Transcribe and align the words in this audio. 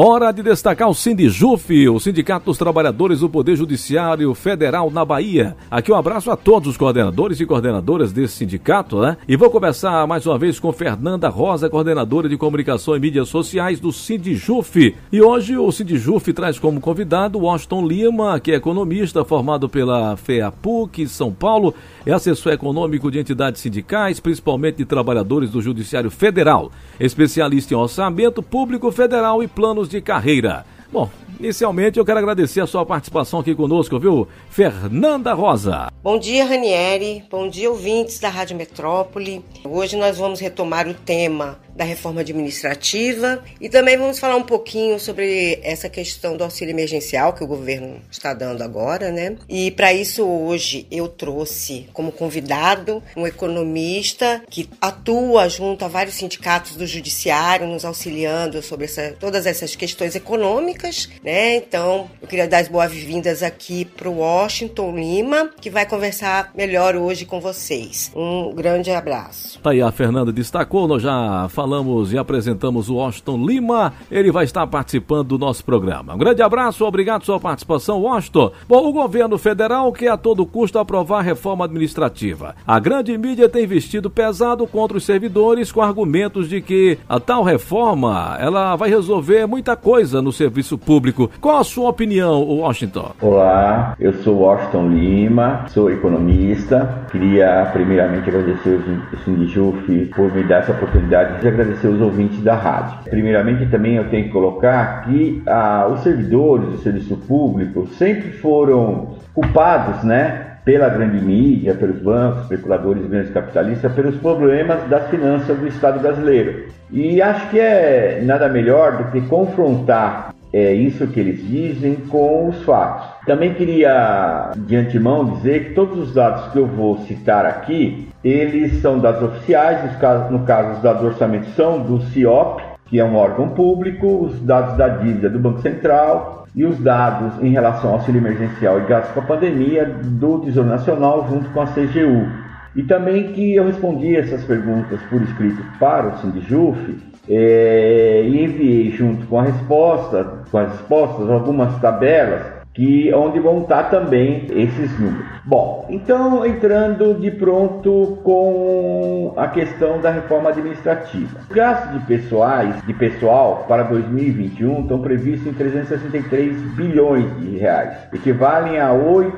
Hora 0.00 0.30
de 0.30 0.44
destacar 0.44 0.88
o 0.88 0.94
Sindijuf, 0.94 1.88
o 1.88 1.98
Sindicato 1.98 2.46
dos 2.46 2.56
Trabalhadores 2.56 3.18
do 3.18 3.28
Poder 3.28 3.56
Judiciário 3.56 4.32
Federal 4.32 4.92
na 4.92 5.04
Bahia. 5.04 5.56
Aqui 5.68 5.90
um 5.90 5.96
abraço 5.96 6.30
a 6.30 6.36
todos 6.36 6.68
os 6.68 6.76
coordenadores 6.76 7.40
e 7.40 7.44
coordenadoras 7.44 8.12
desse 8.12 8.36
sindicato, 8.36 9.00
né? 9.00 9.16
E 9.26 9.34
vou 9.34 9.50
começar 9.50 10.06
mais 10.06 10.24
uma 10.24 10.38
vez 10.38 10.60
com 10.60 10.72
Fernanda 10.72 11.28
Rosa, 11.28 11.68
coordenadora 11.68 12.28
de 12.28 12.36
comunicação 12.36 12.94
e 12.94 13.00
mídias 13.00 13.28
sociais 13.28 13.80
do 13.80 13.90
Sindijuf. 13.90 14.94
E 15.10 15.20
hoje 15.20 15.58
o 15.58 15.72
Sindijuf 15.72 16.32
traz 16.32 16.60
como 16.60 16.80
convidado 16.80 17.40
Washington 17.40 17.84
Lima, 17.84 18.38
que 18.38 18.52
é 18.52 18.54
economista 18.54 19.24
formado 19.24 19.68
pela 19.68 20.16
FEAPUC 20.16 21.08
São 21.08 21.32
Paulo, 21.32 21.74
é 22.06 22.12
assessor 22.12 22.52
econômico 22.52 23.10
de 23.10 23.18
entidades 23.18 23.60
sindicais, 23.60 24.20
principalmente 24.20 24.76
de 24.76 24.84
trabalhadores 24.84 25.50
do 25.50 25.60
Judiciário 25.60 26.08
Federal, 26.08 26.70
especialista 27.00 27.74
em 27.74 27.76
orçamento 27.76 28.44
público 28.44 28.92
federal 28.92 29.42
e 29.42 29.48
planos 29.48 29.87
de 29.88 30.00
carreira. 30.00 30.64
Bom, 30.90 31.10
inicialmente 31.38 31.98
eu 31.98 32.04
quero 32.04 32.18
agradecer 32.18 32.60
a 32.60 32.66
sua 32.66 32.84
participação 32.84 33.40
aqui 33.40 33.54
conosco, 33.54 33.98
viu? 33.98 34.26
Fernanda 34.48 35.34
Rosa. 35.34 35.92
Bom 36.02 36.18
dia, 36.18 36.46
Ranieri. 36.46 37.22
Bom 37.30 37.48
dia, 37.48 37.70
ouvintes 37.70 38.18
da 38.18 38.30
Rádio 38.30 38.56
Metrópole. 38.56 39.44
Hoje 39.64 39.96
nós 39.96 40.16
vamos 40.16 40.40
retomar 40.40 40.88
o 40.88 40.94
tema 40.94 41.58
da 41.78 41.84
reforma 41.84 42.22
administrativa 42.22 43.40
e 43.60 43.68
também 43.68 43.96
vamos 43.96 44.18
falar 44.18 44.34
um 44.34 44.42
pouquinho 44.42 44.98
sobre 44.98 45.60
essa 45.62 45.88
questão 45.88 46.36
do 46.36 46.42
auxílio 46.42 46.72
emergencial 46.72 47.32
que 47.32 47.44
o 47.44 47.46
governo 47.46 48.00
está 48.10 48.34
dando 48.34 48.62
agora, 48.62 49.12
né? 49.12 49.36
E 49.48 49.70
para 49.70 49.94
isso 49.94 50.26
hoje 50.26 50.88
eu 50.90 51.06
trouxe 51.06 51.88
como 51.92 52.10
convidado 52.10 53.00
um 53.16 53.24
economista 53.28 54.42
que 54.50 54.68
atua 54.80 55.48
junto 55.48 55.84
a 55.84 55.88
vários 55.88 56.16
sindicatos 56.16 56.74
do 56.74 56.84
judiciário 56.84 57.68
nos 57.68 57.84
auxiliando 57.84 58.60
sobre 58.60 58.86
essa, 58.86 59.14
todas 59.20 59.46
essas 59.46 59.76
questões 59.76 60.16
econômicas, 60.16 61.08
né? 61.22 61.54
Então, 61.54 62.10
eu 62.20 62.26
queria 62.26 62.48
dar 62.48 62.58
as 62.58 62.66
boas-vindas 62.66 63.40
aqui 63.40 63.84
para 63.84 64.08
o 64.08 64.18
Washington 64.18 64.96
Lima, 64.96 65.50
que 65.60 65.70
vai 65.70 65.86
conversar 65.86 66.50
melhor 66.56 66.96
hoje 66.96 67.24
com 67.24 67.40
vocês. 67.40 68.10
Um 68.16 68.52
grande 68.52 68.90
abraço. 68.90 69.60
Tá 69.60 69.70
aí, 69.70 69.80
a 69.80 69.92
Fernanda 69.92 70.32
destacou, 70.32 70.88
nós 70.88 71.02
já 71.02 71.48
falamos 71.50 71.67
falamos 71.68 72.14
e 72.14 72.18
apresentamos 72.18 72.88
o 72.88 72.94
Washington 72.94 73.44
Lima. 73.44 73.92
Ele 74.10 74.32
vai 74.32 74.44
estar 74.44 74.66
participando 74.66 75.28
do 75.28 75.38
nosso 75.38 75.62
programa. 75.62 76.14
Um 76.14 76.18
grande 76.18 76.40
abraço, 76.40 76.82
obrigado 76.82 77.18
pela 77.18 77.26
sua 77.26 77.40
participação, 77.40 78.00
Washington. 78.00 78.52
Bom, 78.66 78.88
o 78.88 78.92
governo 78.92 79.36
federal 79.36 79.92
quer 79.92 80.08
a 80.08 80.16
todo 80.16 80.46
custo 80.46 80.78
aprovar 80.78 81.18
a 81.18 81.22
reforma 81.22 81.66
administrativa. 81.66 82.54
A 82.66 82.78
grande 82.78 83.16
mídia 83.18 83.50
tem 83.50 83.66
vestido 83.66 84.08
pesado 84.08 84.66
contra 84.66 84.96
os 84.96 85.04
servidores 85.04 85.70
com 85.70 85.82
argumentos 85.82 86.48
de 86.48 86.62
que 86.62 86.96
a 87.06 87.20
tal 87.20 87.42
reforma 87.42 88.38
ela 88.40 88.74
vai 88.74 88.88
resolver 88.88 89.46
muita 89.46 89.76
coisa 89.76 90.22
no 90.22 90.32
serviço 90.32 90.78
público. 90.78 91.30
Qual 91.38 91.58
a 91.58 91.64
sua 91.64 91.90
opinião, 91.90 92.42
Washington? 92.44 93.12
Olá, 93.20 93.94
eu 94.00 94.14
sou 94.22 94.38
Washington 94.38 94.88
Lima, 94.88 95.66
sou 95.68 95.90
economista. 95.90 97.06
Queria 97.12 97.68
primeiramente 97.74 98.30
agradecer 98.30 98.80
o 99.12 99.18
Sindijuf 99.24 100.06
por 100.14 100.32
me 100.32 100.42
dar 100.44 100.60
essa 100.60 100.72
oportunidade 100.72 101.42
de 101.42 101.48
agradecer 101.60 101.88
os 101.88 102.00
ouvintes 102.00 102.40
da 102.42 102.54
rádio. 102.54 102.98
Primeiramente, 103.10 103.66
também 103.66 103.96
eu 103.96 104.08
tenho 104.08 104.24
que 104.24 104.30
colocar 104.30 105.04
que 105.04 105.42
ah, 105.46 105.88
os 105.92 106.00
servidores 106.00 106.68
do 106.68 106.78
serviço 106.78 107.16
público 107.16 107.86
sempre 107.98 108.30
foram 108.32 109.16
culpados, 109.34 110.04
né? 110.04 110.46
Pela 110.64 110.88
grande 110.88 111.24
mídia, 111.24 111.74
pelos 111.74 111.98
bancos, 112.00 112.42
especuladores 112.42 113.06
grandes 113.06 113.32
capitalistas, 113.32 113.92
pelos 113.92 114.16
problemas 114.16 114.86
das 114.88 115.08
finanças 115.08 115.58
do 115.58 115.66
Estado 115.66 116.00
brasileiro. 116.00 116.66
E 116.90 117.22
acho 117.22 117.48
que 117.50 117.58
é 117.58 118.20
nada 118.22 118.48
melhor 118.48 118.98
do 118.98 119.04
que 119.10 119.20
confrontar 119.22 120.34
é 120.52 120.72
isso 120.72 121.06
que 121.06 121.20
eles 121.20 121.46
dizem 121.46 121.94
com 122.08 122.48
os 122.48 122.62
fatos. 122.62 123.17
Também 123.28 123.52
queria 123.52 124.52
de 124.56 124.74
antemão 124.74 125.34
dizer 125.34 125.66
que 125.66 125.74
todos 125.74 125.98
os 125.98 126.14
dados 126.14 126.50
que 126.50 126.58
eu 126.58 126.66
vou 126.66 126.96
citar 127.00 127.44
aqui, 127.44 128.08
eles 128.24 128.80
são 128.80 128.98
dados 128.98 129.22
oficiais, 129.22 129.82
no 130.30 130.46
caso 130.46 130.76
os 130.76 130.82
dados 130.82 131.02
do 131.02 131.08
orçamento 131.08 131.46
são 131.50 131.78
do 131.78 132.00
CIOP, 132.04 132.62
que 132.86 132.98
é 132.98 133.04
um 133.04 133.16
órgão 133.16 133.50
público, 133.50 134.24
os 134.24 134.40
dados 134.40 134.78
da 134.78 134.88
dívida 134.88 135.28
do 135.28 135.38
Banco 135.38 135.60
Central 135.60 136.46
e 136.54 136.64
os 136.64 136.78
dados 136.78 137.34
em 137.42 137.50
relação 137.50 137.90
ao 137.90 137.96
auxílio 137.96 138.18
emergencial 138.18 138.80
e 138.80 138.86
gastos 138.86 139.12
com 139.12 139.20
a 139.20 139.24
pandemia 139.24 139.84
do 139.84 140.38
Tesouro 140.38 140.70
Nacional 140.70 141.26
junto 141.28 141.50
com 141.50 141.60
a 141.60 141.66
CGU. 141.66 142.26
E 142.74 142.82
também 142.82 143.34
que 143.34 143.54
eu 143.54 143.66
respondi 143.66 144.16
essas 144.16 144.42
perguntas 144.44 144.98
por 145.10 145.20
escrito 145.20 145.62
para 145.78 146.06
o 146.06 146.18
Sindijuf 146.18 146.96
é, 147.28 148.22
e 148.24 148.42
enviei 148.42 148.90
junto 148.90 149.26
com 149.26 149.38
a 149.38 149.42
resposta, 149.42 150.44
com 150.50 150.56
as 150.56 150.70
respostas, 150.70 151.28
algumas 151.28 151.78
tabelas 151.78 152.57
que 152.78 153.12
onde 153.12 153.40
vão 153.40 153.62
estar 153.62 153.90
também 153.90 154.46
esses 154.50 154.96
números. 155.00 155.26
Bom, 155.44 155.77
então 155.88 156.44
entrando 156.44 157.14
de 157.14 157.30
pronto 157.30 158.18
com 158.22 159.32
a 159.36 159.48
questão 159.48 160.00
da 160.00 160.10
reforma 160.10 160.50
administrativa. 160.50 161.40
Os 161.40 161.48
gastos 161.48 161.92
de 161.92 162.06
pessoais, 162.06 162.86
de 162.86 162.92
pessoal 162.94 163.64
para 163.66 163.82
2021 163.84 164.82
estão 164.82 165.00
previstos 165.00 165.46
em 165.46 165.54
363 165.54 166.56
bilhões 166.74 167.40
de 167.40 167.58
reais, 167.58 167.96
equivalem 168.12 168.78
a 168.78 168.92
8, 168.92 169.34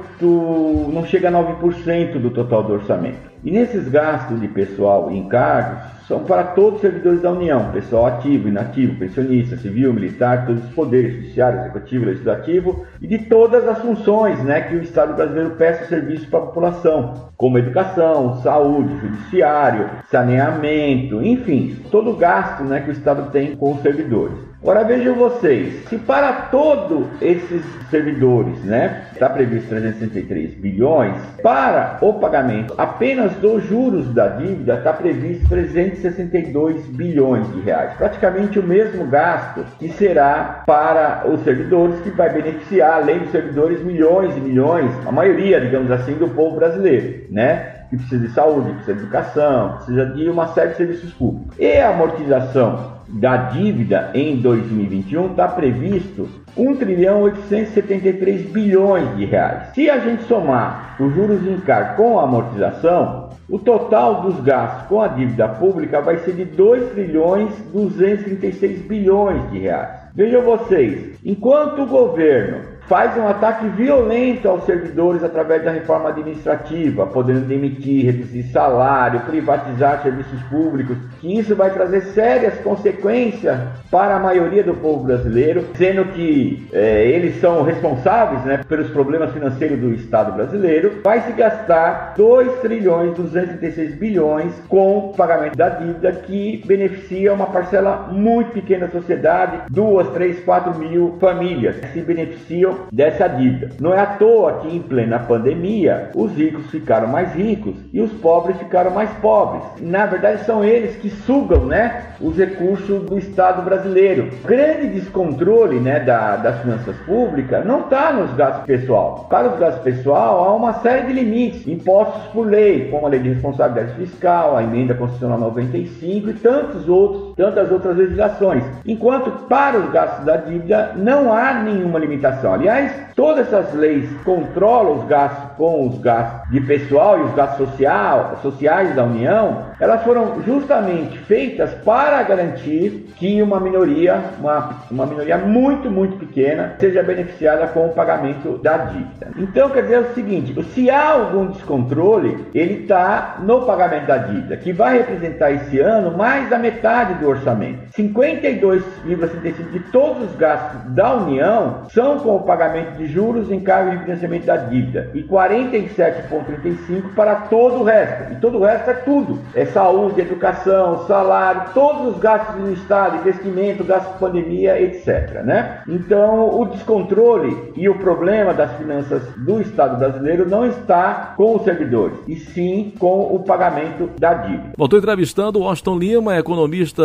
não 0.93 1.05
chega 1.05 1.28
a 1.28 1.33
9% 1.33 2.19
do 2.19 2.31
total 2.31 2.62
do 2.62 2.72
orçamento. 2.75 3.31
E 3.43 3.50
nesses 3.50 3.88
gastos 3.88 4.38
de 4.38 4.49
pessoal 4.49 5.11
e 5.11 5.17
encargos 5.17 6.00
são 6.11 6.25
para 6.25 6.43
todos 6.43 6.75
os 6.75 6.81
servidores 6.81 7.22
da 7.22 7.31
União, 7.31 7.71
pessoal 7.71 8.06
ativo, 8.06 8.49
inativo, 8.49 8.99
pensionista, 8.99 9.56
civil, 9.56 9.94
militar, 9.94 10.44
todos 10.44 10.65
os 10.65 10.71
poderes, 10.72 11.15
judiciário, 11.15 11.61
executivo, 11.61 12.05
legislativo 12.06 12.84
e 13.00 13.06
de 13.06 13.19
todas 13.19 13.67
as 13.69 13.78
funções 13.78 14.43
né, 14.43 14.61
que 14.62 14.75
o 14.75 14.82
Estado 14.82 15.15
brasileiro 15.15 15.53
presta 15.53 15.87
serviço 15.87 16.28
para 16.28 16.40
a 16.41 16.47
população, 16.47 17.31
como 17.37 17.59
educação, 17.59 18.41
saúde, 18.43 18.97
judiciário, 18.99 19.91
saneamento, 20.11 21.23
enfim, 21.23 21.77
todo 21.91 22.11
o 22.11 22.17
gasto 22.17 22.65
né, 22.65 22.81
que 22.81 22.91
o 22.91 22.93
Estado 22.93 23.31
tem 23.31 23.56
com 23.56 23.73
os 23.73 23.83
servidores. 23.83 24.39
Agora 24.62 24.84
vejam 24.84 25.15
vocês, 25.15 25.88
se 25.88 25.97
para 25.97 26.32
todos 26.50 27.06
esses 27.22 27.65
servidores, 27.91 28.62
né, 28.62 29.06
está 29.10 29.31
previsto 29.31 29.71
363 29.71 30.53
bilhões, 30.53 31.16
para 31.43 31.97
o 32.03 32.12
pagamento 32.15 32.75
apenas 32.76 33.32
dos 33.37 33.65
juros 33.65 34.12
da 34.12 34.28
dívida 34.28 34.75
está 34.75 34.93
previsto 34.93 35.49
362 35.49 36.84
bilhões 36.88 37.50
de 37.54 37.60
reais, 37.62 37.94
praticamente 37.94 38.59
o 38.59 38.62
mesmo 38.62 39.06
gasto 39.06 39.65
que 39.78 39.88
será 39.88 40.62
para 40.66 41.26
os 41.26 41.43
servidores 41.43 41.99
que 42.00 42.10
vai 42.10 42.28
beneficiar, 42.28 42.97
além 42.97 43.20
dos 43.20 43.31
servidores, 43.31 43.82
milhões 43.82 44.37
e 44.37 44.41
milhões, 44.41 44.91
a 45.06 45.10
maioria, 45.10 45.59
digamos 45.59 45.91
assim, 45.91 46.12
do 46.16 46.28
povo 46.28 46.56
brasileiro, 46.56 47.25
né? 47.31 47.80
Que 47.91 47.97
precisa 47.97 48.27
de 48.27 48.33
saúde, 48.33 48.73
precisa 48.73 48.95
de 48.95 49.03
educação, 49.03 49.73
precisa 49.73 50.06
de 50.06 50.28
uma 50.31 50.47
série 50.49 50.71
de 50.71 50.77
serviços 50.77 51.12
públicos. 51.12 51.59
E 51.59 51.77
a 51.77 51.91
amortização 51.91 53.01
da 53.09 53.37
dívida 53.37 54.11
em 54.15 54.37
2021 54.37 55.33
está 55.33 55.49
previsto 55.49 56.29
1 56.56 56.77
trilhão 56.77 57.23
873 57.23 58.50
bilhões 58.50 59.17
de 59.17 59.25
reais. 59.25 59.75
Se 59.75 59.91
a 59.91 59.99
gente 59.99 60.23
somar 60.25 60.97
os 61.00 61.12
juros 61.15 61.43
de 61.43 61.50
encargo 61.50 61.97
com 61.97 62.21
a 62.21 62.25
amortização, 62.25 63.31
o 63.49 63.59
total 63.59 64.23
dos 64.23 64.41
gastos 64.41 64.87
com 64.87 65.03
a 65.03 65.09
dívida 65.09 65.49
pública 65.49 66.00
vai 66.00 66.19
ser 66.19 66.34
de 66.34 66.45
2 66.45 66.93
trilhões 66.93 67.50
236 67.73 68.83
bilhões 68.83 69.50
de 69.50 69.59
reais. 69.59 69.89
Vejam 70.15 70.43
vocês, 70.43 71.19
enquanto 71.25 71.83
o 71.83 71.87
governo 71.87 72.69
faz 72.91 73.17
um 73.17 73.28
ataque 73.28 73.69
violento 73.69 74.49
aos 74.49 74.65
servidores 74.65 75.23
através 75.23 75.62
da 75.62 75.71
reforma 75.71 76.09
administrativa, 76.09 77.06
podendo 77.06 77.47
demitir, 77.47 78.05
reduzir 78.05 78.43
salário, 78.51 79.21
privatizar 79.21 80.03
serviços 80.03 80.43
públicos, 80.51 80.97
que 81.21 81.39
isso 81.39 81.55
vai 81.55 81.71
trazer 81.71 82.00
sérias 82.06 82.59
consequências 82.65 83.61
para 83.93 84.17
a 84.17 84.19
maioria 84.19 84.65
do 84.65 84.75
povo 84.75 85.05
brasileiro, 85.05 85.67
sendo 85.76 86.05
que 86.06 86.69
é, 86.73 87.06
eles 87.06 87.41
são 87.41 87.62
responsáveis 87.62 88.44
né, 88.44 88.61
pelos 88.69 88.91
problemas 88.91 89.32
financeiros 89.32 89.79
do 89.79 89.94
Estado 89.94 90.32
brasileiro, 90.32 91.00
vai 91.05 91.20
se 91.20 91.31
gastar 91.31 92.14
2 92.17 92.59
trilhões 92.59 93.14
236 93.14 93.94
bilhões 93.94 94.53
com 94.69 94.99
o 94.99 95.12
pagamento 95.14 95.56
da 95.56 95.69
dívida 95.69 96.11
que 96.11 96.61
beneficia 96.67 97.32
uma 97.32 97.47
parcela 97.47 98.09
muito 98.11 98.50
pequena 98.50 98.88
da 98.88 98.93
sociedade, 98.93 99.61
2, 99.70 100.09
3, 100.09 100.41
4 100.41 100.76
mil 100.76 101.17
famílias. 101.20 101.76
Que 101.76 101.93
se 101.93 102.00
beneficiam 102.00 102.80
dessa 102.93 103.29
dívida. 103.29 103.71
Não 103.81 103.93
é 103.93 104.00
à 104.00 104.06
toa 104.06 104.61
que 104.61 104.75
em 104.75 104.81
plena 104.81 105.19
pandemia 105.19 106.11
os 106.15 106.32
ricos 106.32 106.71
ficaram 106.71 107.09
mais 107.09 107.32
ricos 107.35 107.75
e 107.93 108.00
os 108.00 108.12
pobres 108.12 108.56
ficaram 108.59 108.91
mais 108.91 109.11
pobres. 109.21 109.62
Na 109.81 110.06
verdade 110.06 110.44
são 110.44 110.65
eles 110.65 110.97
que 110.97 111.11
sugam, 111.11 111.67
né, 111.67 112.05
os 112.21 112.37
recursos 112.37 113.05
do 113.05 113.19
Estado 113.19 113.62
brasileiro. 113.62 114.29
O 114.43 114.47
grande 114.47 114.88
descontrole, 114.88 115.79
né, 115.79 116.00
da, 116.00 116.37
das 116.37 116.61
finanças 116.61 116.97
públicas 117.06 117.65
não 117.65 117.81
está 117.81 118.12
nos 118.12 118.32
gastos 118.35 118.65
pessoal. 118.65 119.26
Para 119.29 119.53
os 119.53 119.59
gastos 119.59 119.83
pessoal 119.83 120.44
há 120.44 120.55
uma 120.55 120.75
série 120.75 121.06
de 121.06 121.12
limites 121.12 121.67
impostos 121.67 122.23
por 122.33 122.47
lei, 122.47 122.88
como 122.91 123.06
a 123.06 123.11
lei 123.11 123.21
de 123.21 123.31
responsabilidade 123.31 123.94
fiscal, 123.94 124.56
a 124.56 124.62
emenda 124.62 124.94
constitucional 124.94 125.38
95 125.38 126.31
e 126.31 126.35
tantos 126.35 126.88
outros 126.88 127.30
tantas 127.40 127.72
outras 127.72 127.96
legislações. 127.96 128.62
Enquanto 128.84 129.31
para 129.48 129.78
os 129.78 129.90
gastos 129.90 130.26
da 130.26 130.37
dívida 130.37 130.92
não 130.94 131.32
há 131.32 131.54
nenhuma 131.54 131.98
limitação. 131.98 132.52
Aliás, 132.52 132.92
todas 133.16 133.50
essas 133.50 133.72
leis 133.72 134.10
controlam 134.26 134.98
os 134.98 135.04
gastos 135.06 135.56
com 135.56 135.88
os 135.88 135.98
gastos 136.00 136.50
de 136.50 136.60
pessoal 136.60 137.19
e 137.19 137.22
os 137.22 137.34
gastos 137.34 137.66
social, 137.66 138.38
sociais 138.42 138.94
da 138.94 139.04
União, 139.04 139.70
elas 139.81 140.02
foram 140.02 140.42
justamente 140.42 141.16
feitas 141.20 141.72
para 141.82 142.22
garantir 142.25 143.10
que 143.16 143.40
uma 143.40 143.58
minoria, 143.58 144.20
uma, 144.38 144.76
uma 144.90 145.06
minoria 145.06 145.38
muito, 145.38 145.90
muito 145.90 146.19
pequena, 146.19 146.75
seja 146.78 147.02
beneficiada 147.02 147.69
com 147.69 147.87
o 147.87 147.94
pagamento 147.94 148.58
da 148.58 148.76
dívida. 148.76 149.28
Então, 149.38 149.70
quer 149.70 149.82
dizer 149.84 150.00
o 150.00 150.14
seguinte, 150.14 150.62
se 150.75 150.90
há 150.90 151.12
algum 151.12 151.46
descontrole, 151.46 152.46
ele 152.54 152.82
está 152.82 153.37
no 153.40 153.62
pagamento 153.62 154.06
da 154.06 154.19
dívida, 154.19 154.56
que 154.58 154.72
vai 154.72 154.98
representar 154.98 155.50
esse 155.52 155.81
ano 155.81 156.16
mais 156.16 156.50
da 156.50 156.58
metade 156.58 157.14
do 157.14 157.30
orçamento. 157.31 157.91
52,75% 157.97 159.71
de 159.73 159.81
todos 159.91 160.31
os 160.31 160.37
gastos 160.37 160.82
da 160.93 161.15
União 161.17 161.87
são 161.91 162.19
com 162.19 162.37
o 162.37 162.43
pagamento 162.43 162.97
de 162.97 163.06
juros, 163.06 163.50
encargos 163.50 163.94
e 163.94 163.99
financiamento 164.05 164.47
da 164.47 164.56
dívida, 164.56 165.11
e 165.15 165.23
47,35% 165.23 167.15
para 167.15 167.35
todo 167.37 167.81
o 167.81 167.85
resto. 167.85 168.32
E 168.32 168.37
todo 168.37 168.59
o 168.59 168.65
resto 168.65 168.91
é 168.91 168.94
tudo: 168.94 169.38
é 169.55 169.65
saúde, 169.67 170.21
educação, 170.21 171.06
salário, 171.06 171.73
todos 171.75 172.15
os 172.15 172.21
gastos 172.21 172.56
do 172.56 172.73
Estado, 172.73 173.17
investimento, 173.17 173.85
gastos 173.85 174.12
de 174.12 174.19
pandemia, 174.19 174.81
etc. 174.81 175.43
Né? 175.44 175.83
Então, 175.88 176.61
o 176.61 176.65
descontrole 176.67 177.73
e 177.76 177.88
o 177.88 177.99
problema 177.99 178.53
das 178.53 178.73
finanças 178.76 179.23
do 179.37 179.61
Estado 179.61 179.99
brasileiro 179.99 180.49
não 180.49 180.67
está 180.67 181.35
com 181.37 181.56
os 181.56 181.62
servidores, 181.62 182.19
e 182.26 182.37
sim 182.37 182.93
com 182.99 183.35
o 183.35 183.41
pagamento 183.41 184.11
da 184.19 184.35
dívida. 184.35 184.73
Bom, 184.76 184.85
estou 184.85 184.99
entrevistando 184.99 185.59
o 185.59 185.62
Washington 185.62 185.99
Lima, 185.99 186.38
economista, 186.38 187.03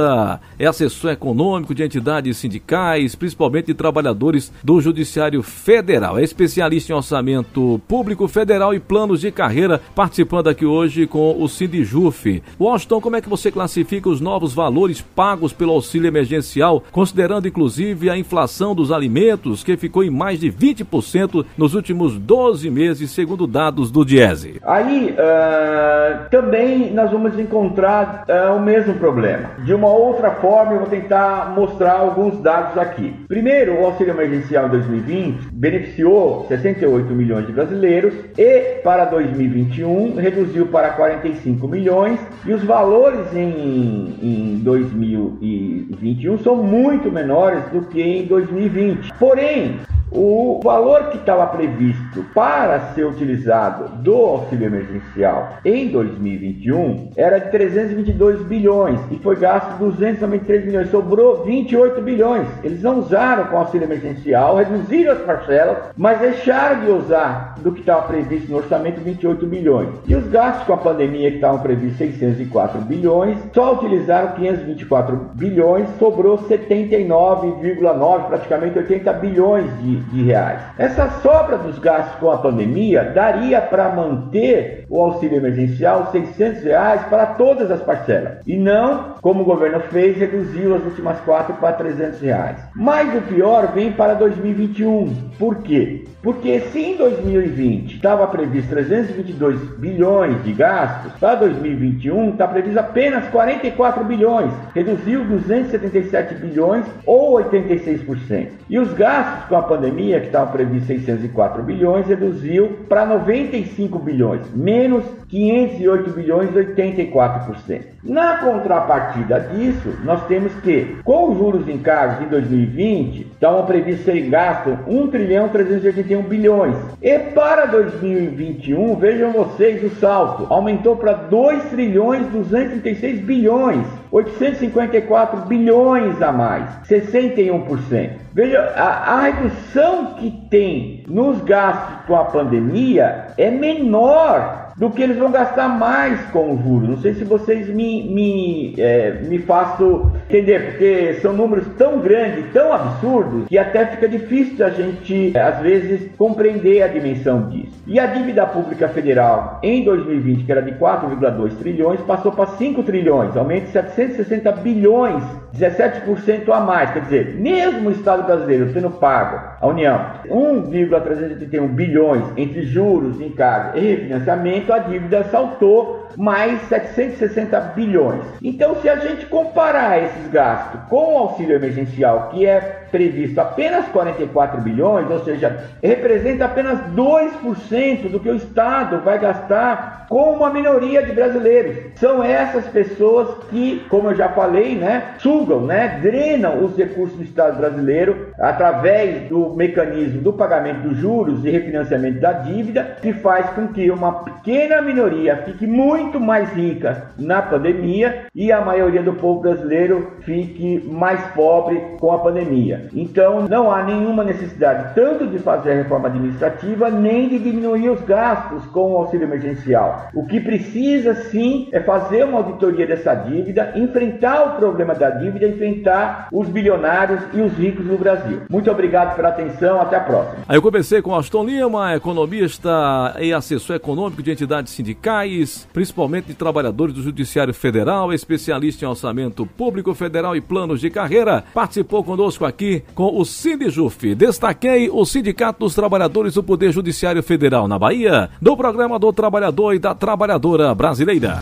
é 0.57 0.65
assessor 0.65 1.11
econômico 1.11 1.73
de 1.73 1.83
entidades 1.83 2.37
sindicais, 2.37 3.15
principalmente 3.15 3.67
de 3.67 3.73
trabalhadores 3.73 4.51
do 4.63 4.79
Judiciário 4.79 5.41
Federal. 5.41 6.17
É 6.17 6.23
especialista 6.23 6.91
em 6.91 6.95
orçamento 6.95 7.81
público 7.87 8.27
federal 8.27 8.73
e 8.73 8.79
planos 8.79 9.21
de 9.21 9.31
carreira, 9.31 9.81
participando 9.93 10.47
aqui 10.47 10.65
hoje 10.65 11.07
com 11.07 11.41
o 11.41 11.47
Sindijuf. 11.47 12.41
Washington, 12.59 13.01
como 13.01 13.15
é 13.15 13.21
que 13.21 13.29
você 13.29 13.51
classifica 13.51 14.09
os 14.09 14.21
novos 14.21 14.53
valores 14.53 15.01
pagos 15.01 15.53
pelo 15.53 15.73
auxílio 15.73 16.07
emergencial, 16.07 16.83
considerando 16.91 17.47
inclusive 17.47 18.09
a 18.09 18.17
inflação 18.17 18.75
dos 18.75 18.91
alimentos, 18.91 19.63
que 19.63 19.77
ficou 19.77 20.03
em 20.03 20.09
mais 20.09 20.39
de 20.39 20.51
20% 20.51 21.45
nos 21.57 21.73
últimos 21.73 22.17
12 22.17 22.69
meses, 22.69 23.11
segundo 23.11 23.47
dados 23.47 23.91
do 23.91 24.05
Diese? 24.05 24.61
Aí 24.63 25.11
uh, 25.11 26.29
também 26.29 26.93
nós 26.93 27.11
vamos 27.11 27.37
encontrar 27.39 28.25
uh, 28.27 28.55
o 28.55 28.61
mesmo 28.61 28.95
problema. 28.95 29.51
De 29.63 29.73
uma 29.73 29.89
outra 29.95 30.31
forma, 30.31 30.73
eu 30.73 30.79
vou 30.79 30.89
tentar 30.89 31.53
mostrar 31.55 31.93
alguns 31.93 32.39
dados 32.41 32.77
aqui. 32.77 33.13
Primeiro, 33.27 33.79
o 33.79 33.85
auxílio 33.85 34.13
emergencial 34.13 34.67
em 34.67 34.69
2020 34.69 35.47
beneficiou 35.51 36.45
68 36.47 37.13
milhões 37.13 37.47
de 37.47 37.53
brasileiros 37.53 38.13
e 38.37 38.81
para 38.83 39.05
2021 39.05 40.15
reduziu 40.15 40.67
para 40.67 40.89
45 40.89 41.67
milhões 41.67 42.19
e 42.45 42.53
os 42.53 42.63
valores 42.63 43.33
em, 43.33 44.15
em 44.21 44.59
2021 44.63 46.39
são 46.39 46.55
muito 46.55 47.11
menores 47.11 47.63
do 47.71 47.81
que 47.81 48.01
em 48.01 48.25
2020. 48.25 49.13
Porém, 49.19 49.79
o 50.15 50.61
valor 50.63 51.09
que 51.09 51.17
estava 51.17 51.45
previsto 51.47 52.23
para 52.33 52.93
ser 52.93 53.05
utilizado 53.05 53.89
do 54.01 54.15
auxílio 54.15 54.67
emergencial 54.67 55.57
em 55.65 55.89
2021 55.89 57.11
era 57.17 57.39
de 57.39 57.51
322 57.51 58.41
bilhões 58.43 58.99
e 59.11 59.17
foi 59.17 59.35
gasto 59.35 59.77
293 59.77 60.65
milhões, 60.65 60.89
sobrou 60.89 61.43
28 61.43 62.01
bilhões. 62.01 62.47
Eles 62.63 62.81
não 62.81 62.99
usaram 62.99 63.45
com 63.45 63.57
auxílio 63.57 63.85
emergencial, 63.85 64.55
reduziram 64.55 65.13
as 65.13 65.19
parcelas, 65.19 65.77
mas 65.97 66.19
deixaram 66.19 66.85
de 66.85 66.91
usar 66.91 67.55
do 67.59 67.71
que 67.71 67.81
estava 67.81 68.03
previsto 68.03 68.51
no 68.51 68.57
orçamento 68.57 69.01
28 69.01 69.45
bilhões. 69.45 69.89
E 70.07 70.15
os 70.15 70.27
gastos 70.27 70.65
com 70.65 70.73
a 70.73 70.77
pandemia 70.77 71.29
que 71.29 71.37
estavam 71.37 71.59
previstos 71.59 71.97
604 71.97 72.81
bilhões, 72.81 73.37
só 73.53 73.73
utilizaram 73.73 74.33
524 74.35 75.31
bilhões, 75.33 75.89
sobrou 75.99 76.37
79,9, 76.37 78.27
praticamente 78.27 78.77
80 78.77 79.13
bilhões 79.13 79.65
de 79.81 80.04
de 80.11 80.23
reais. 80.23 80.61
Essa 80.77 81.09
sobra 81.21 81.57
dos 81.57 81.79
gastos 81.79 82.15
com 82.19 82.31
a 82.31 82.37
pandemia 82.37 83.11
daria 83.13 83.61
para 83.61 83.89
manter 83.89 84.85
o 84.89 85.01
auxílio 85.01 85.37
emergencial 85.37 86.09
600 86.11 86.63
reais 86.63 87.01
para 87.09 87.25
todas 87.27 87.71
as 87.71 87.81
parcelas 87.81 88.39
e 88.45 88.57
não, 88.57 89.15
como 89.21 89.41
o 89.41 89.45
governo 89.45 89.79
fez, 89.91 90.17
reduziu 90.17 90.75
as 90.75 90.83
últimas 90.83 91.19
quatro 91.21 91.55
para 91.55 91.73
300 91.73 92.19
reais. 92.21 92.57
Mas 92.75 93.15
o 93.15 93.21
pior 93.21 93.71
vem 93.73 93.91
para 93.91 94.13
2021. 94.13 95.31
Por 95.37 95.57
quê? 95.57 96.05
Porque 96.25 96.59
se 96.71 96.79
em 96.79 96.97
2020 96.97 97.97
estava 97.97 98.25
previsto 98.25 98.69
322 98.69 99.59
bilhões 99.77 100.43
de 100.43 100.53
gastos, 100.53 101.11
para 101.19 101.35
2021 101.35 102.31
está 102.31 102.47
previsto 102.47 102.79
apenas 102.79 103.27
44 103.29 104.03
bilhões, 104.03 104.51
reduziu 104.73 105.23
277 105.23 106.33
bilhões 106.35 106.83
ou 107.05 107.33
86%. 107.33 108.47
E 108.67 108.79
os 108.79 108.91
gastos 108.93 109.47
com 109.47 109.55
a 109.55 109.61
pandemia, 109.61 109.94
que 109.95 110.27
estavam 110.27 110.51
previstos 110.51 110.87
604 110.87 111.63
bilhões, 111.63 112.07
reduziu 112.07 112.69
para 112.87 113.05
95 113.05 113.99
bilhões, 113.99 114.41
menos 114.53 115.03
508 115.27 116.09
bilhões, 116.11 116.51
84%. 116.51 117.95
Na 118.03 118.37
contrapartida 118.37 119.39
disso, 119.39 119.89
nós 120.03 120.25
temos 120.27 120.53
que, 120.55 120.97
com 121.03 121.31
os 121.31 121.37
juros 121.39 121.67
em 121.67 121.79
cargos 121.79 122.25
em 122.25 122.29
2020, 122.29 123.21
estavam 123.33 123.65
previstos 123.65 124.05
serem 124.05 124.29
gastos 124.29 124.77
1 124.87 125.07
trilhão 125.07 125.49
381 125.49 126.21
bilhões. 126.21 126.75
E 127.01 127.17
para 127.17 127.65
2021, 127.65 128.95
vejam 128.97 129.31
vocês 129.31 129.83
o 129.83 129.89
salto, 129.95 130.45
aumentou 130.53 130.95
para 130.95 131.13
2 131.13 131.63
trilhões 131.65 132.27
236 132.27 133.21
bilhões, 133.21 133.85
854 134.15 135.41
bilhões 135.41 136.21
a 136.21 136.31
mais, 136.31 136.69
61%. 136.87 138.11
Veja, 138.33 138.61
a, 138.77 139.13
a 139.13 139.21
redução 139.23 140.13
que 140.13 140.31
tem 140.49 141.03
nos 141.05 141.41
gastos 141.41 142.05
com 142.07 142.15
a 142.15 142.23
pandemia 142.23 143.27
é 143.37 143.51
menor 143.51 144.64
do 144.77 144.89
que 144.89 145.01
eles 145.01 145.17
vão 145.17 145.31
gastar 145.31 145.69
mais 145.69 146.19
com 146.31 146.53
o 146.53 146.61
juros. 146.61 146.89
Não 146.89 146.97
sei 146.97 147.13
se 147.13 147.23
vocês 147.23 147.67
me, 147.69 148.03
me, 148.03 148.75
é, 148.77 149.21
me 149.21 149.39
façam 149.39 150.11
entender, 150.29 150.71
porque 150.71 151.13
são 151.21 151.33
números 151.33 151.65
tão 151.77 151.99
grandes, 151.99 152.51
tão 152.51 152.73
absurdos, 152.73 153.47
que 153.47 153.57
até 153.57 153.85
fica 153.85 154.09
difícil 154.09 154.65
a 154.65 154.69
gente, 154.69 155.33
às 155.37 155.59
vezes, 155.59 156.11
compreender 156.17 156.81
a 156.81 156.87
dimensão 156.87 157.47
disso. 157.49 157.73
E 157.87 157.99
a 157.99 158.05
dívida 158.07 158.45
pública 158.45 158.89
federal 158.89 159.59
em 159.63 159.83
2020, 159.83 160.43
que 160.43 160.51
era 160.51 160.61
de 160.61 160.71
4,2 160.73 161.55
trilhões, 161.57 162.01
passou 162.01 162.31
para 162.31 162.47
5 162.47 162.83
trilhões, 162.83 163.37
aumento 163.37 163.65
de 163.65 163.71
760 163.71 164.51
bilhões, 164.53 165.23
17% 165.55 166.49
a 166.49 166.59
mais. 166.59 166.91
Quer 166.91 167.01
dizer, 167.01 167.35
mesmo 167.35 167.89
o 167.89 167.91
Estado 167.91 168.23
brasileiro 168.23 168.73
tendo 168.73 168.89
pago 168.89 169.54
a 169.59 169.67
União. 169.67 169.99
1,381 170.29 171.67
bilhões 171.67 172.23
entre 172.37 172.63
juros, 172.63 173.19
encargos 173.21 173.81
e 173.81 173.85
refinanciamento, 173.85 174.73
a 174.73 174.79
dívida 174.79 175.23
saltou 175.25 176.04
mais 176.17 176.61
760 176.63 177.59
bilhões. 177.75 178.23
Então, 178.41 178.75
se 178.81 178.89
a 178.89 178.95
gente 178.97 179.25
comparar 179.25 180.03
esses 180.03 180.27
gastos 180.31 180.81
com 180.89 181.13
o 181.13 181.17
auxílio 181.17 181.55
emergencial, 181.55 182.29
que 182.29 182.45
é 182.45 182.85
previsto 182.91 183.39
apenas 183.39 183.87
44 183.89 184.61
bilhões, 184.61 185.09
ou 185.09 185.19
seja, 185.23 185.65
representa 185.83 186.45
apenas 186.45 186.79
2% 186.95 188.09
do 188.09 188.19
que 188.19 188.29
o 188.29 188.35
Estado 188.35 189.01
vai 189.03 189.19
gastar 189.19 190.05
com 190.07 190.33
uma 190.33 190.49
minoria 190.49 191.03
de 191.03 191.11
brasileiros. 191.11 191.91
São 191.95 192.23
essas 192.23 192.65
pessoas 192.67 193.27
que, 193.49 193.83
como 193.89 194.11
eu 194.11 194.15
já 194.15 194.29
falei, 194.29 194.75
né, 194.75 195.15
sugam, 195.17 195.61
né, 195.61 195.99
drenam 196.01 196.63
os 196.63 196.77
recursos 196.77 197.17
do 197.17 197.23
Estado 197.23 197.57
brasileiro 197.57 198.27
através 198.39 199.27
do 199.27 199.53
mecanismo 199.53 200.21
do 200.21 200.31
pagamento 200.31 200.87
dos 200.87 200.97
juros 200.97 201.43
e 201.43 201.49
refinanciamento 201.49 202.19
da 202.19 202.31
dívida, 202.31 202.97
que 203.01 203.11
faz 203.13 203.49
com 203.49 203.67
que 203.67 203.89
uma 203.91 204.23
pequena 204.23 204.81
minoria 204.81 205.37
fique 205.45 205.67
muito 205.67 205.94
mais 206.19 206.51
rica 206.53 207.11
na 207.17 207.41
pandemia 207.41 208.25
e 208.33 208.51
a 208.51 208.61
maioria 208.61 209.01
do 209.01 209.13
povo 209.13 209.41
brasileiro 209.41 210.13
fique 210.21 210.83
mais 210.89 211.21
pobre 211.33 211.79
com 211.99 212.11
a 212.11 212.19
pandemia. 212.19 212.89
Então, 212.93 213.47
não 213.47 213.71
há 213.71 213.83
nenhuma 213.83 214.23
necessidade 214.23 214.93
tanto 214.95 215.27
de 215.27 215.39
fazer 215.39 215.71
a 215.71 215.75
reforma 215.75 216.07
administrativa, 216.07 216.89
nem 216.89 217.29
de 217.29 217.39
diminuir 217.39 217.89
os 217.89 218.01
gastos 218.01 218.65
com 218.67 218.93
o 218.93 218.97
auxílio 218.97 219.25
emergencial. 219.25 220.09
O 220.13 220.25
que 220.25 220.39
precisa 220.39 221.15
sim 221.15 221.69
é 221.71 221.79
fazer 221.79 222.23
uma 222.23 222.39
auditoria 222.39 222.87
dessa 222.87 223.13
dívida, 223.13 223.73
enfrentar 223.75 224.43
o 224.43 224.55
problema 224.57 224.93
da 224.93 225.09
dívida, 225.09 225.47
enfrentar 225.47 226.27
os 226.31 226.47
bilionários 226.47 227.21
e 227.33 227.41
os 227.41 227.53
ricos 227.53 227.85
no 227.85 227.97
Brasil. 227.97 228.41
Muito 228.49 228.69
obrigado 228.69 229.15
pela 229.15 229.29
atenção, 229.29 229.81
até 229.81 229.97
a 229.97 230.01
próxima. 230.01 230.43
Aí 230.47 230.57
eu 230.57 230.61
conversei 230.61 231.01
com 231.01 231.15
Aston 231.15 231.43
Lima, 231.43 231.95
economista 231.95 233.15
e 233.19 233.33
assessor 233.33 233.75
econômico 233.75 234.21
de 234.21 234.31
entidades 234.31 234.73
sindicais, 234.73 235.67
principalmente 235.85 236.25
de 236.25 236.33
trabalhadores 236.33 236.95
do 236.95 237.03
Judiciário 237.03 237.53
Federal, 237.53 238.11
especialista 238.11 238.83
em 238.83 238.87
orçamento 238.87 239.45
público 239.45 239.93
federal 239.93 240.35
e 240.35 240.41
planos 240.41 240.81
de 240.81 240.89
carreira, 240.89 241.43
participou 241.53 242.03
conosco 242.03 242.43
aqui 242.43 242.81
com 242.95 243.15
o 243.15 243.23
Sindijuf. 243.23 244.15
Destaquei 244.15 244.89
o 244.89 245.05
Sindicato 245.05 245.59
dos 245.59 245.75
Trabalhadores 245.75 246.33
do 246.33 246.43
Poder 246.43 246.71
Judiciário 246.71 247.21
Federal 247.21 247.67
na 247.67 247.77
Bahia, 247.77 248.31
do 248.41 248.57
programa 248.57 248.97
do 248.97 249.13
Trabalhador 249.13 249.75
e 249.75 249.79
da 249.79 249.93
Trabalhadora 249.93 250.73
Brasileira. 250.73 251.39